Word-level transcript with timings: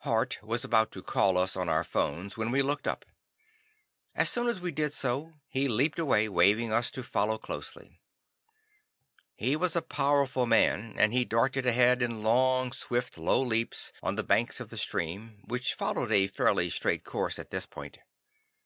Hart 0.00 0.42
was 0.42 0.62
about 0.62 0.92
to 0.92 1.02
call 1.02 1.38
us 1.38 1.56
on 1.56 1.70
our 1.70 1.84
phones 1.84 2.36
when 2.36 2.50
we 2.50 2.60
looked 2.60 2.86
up. 2.86 3.06
As 4.14 4.28
soon 4.28 4.46
as 4.46 4.60
we 4.60 4.72
did 4.72 4.92
so, 4.92 5.32
he 5.48 5.68
leaped 5.68 5.98
away, 5.98 6.28
waving 6.28 6.70
us 6.70 6.90
to 6.90 7.02
follow 7.02 7.38
closely. 7.38 7.98
He 9.36 9.56
was 9.56 9.74
a 9.74 9.80
powerful 9.80 10.44
man, 10.44 10.96
and 10.98 11.14
he 11.14 11.24
darted 11.24 11.64
ahead 11.64 12.02
in 12.02 12.22
long, 12.22 12.72
swift, 12.72 13.16
low 13.16 13.40
leaps 13.40 13.90
up 14.02 14.16
the 14.16 14.22
banks 14.22 14.60
of 14.60 14.68
the 14.68 14.76
stream, 14.76 15.42
which 15.46 15.72
followed 15.72 16.12
a 16.12 16.26
fairly 16.26 16.68
straight 16.68 17.02
course 17.04 17.38
at 17.38 17.48
this 17.50 17.64
point. 17.64 18.00